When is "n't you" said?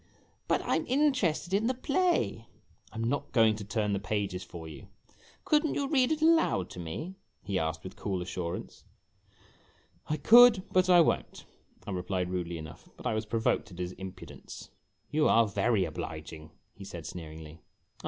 5.67-5.87